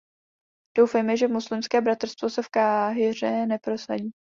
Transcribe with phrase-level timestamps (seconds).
[0.77, 4.11] Doufejme, že Muslimské bratrstvo se v Káhiře neprosadí.